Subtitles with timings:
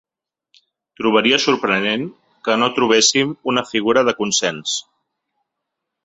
[0.99, 2.07] Trobaria sorprenent
[2.47, 4.73] que no trobéssim una figura de consens.